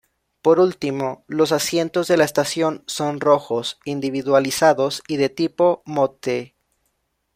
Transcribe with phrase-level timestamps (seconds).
[0.41, 6.55] Por último, los asientos de la estación son rojos, individualizados y de tipo Motte.